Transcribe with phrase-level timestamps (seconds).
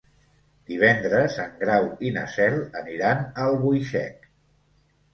[0.71, 4.31] Divendres en Grau i na Cel aniran a Albuixec.